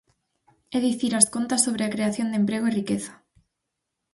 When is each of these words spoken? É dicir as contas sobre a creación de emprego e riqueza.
É 0.75 0.77
dicir 0.87 1.13
as 1.15 1.27
contas 1.35 1.63
sobre 1.65 1.81
a 1.83 1.93
creación 1.95 2.27
de 2.29 2.39
emprego 2.41 2.65
e 2.67 2.75
riqueza. 2.79 3.13